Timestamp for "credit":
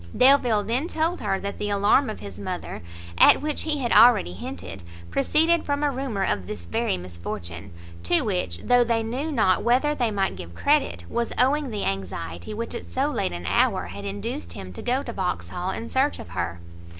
10.55-11.05